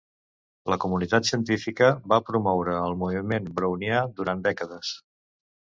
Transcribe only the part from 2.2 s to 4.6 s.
promoure el moviment brownià durant